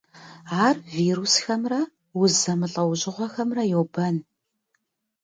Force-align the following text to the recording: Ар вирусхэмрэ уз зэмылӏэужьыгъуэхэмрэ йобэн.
Ар 0.65 0.75
вирусхэмрэ 0.93 1.81
уз 2.21 2.33
зэмылӏэужьыгъуэхэмрэ 2.43 3.63
йобэн. 3.71 4.15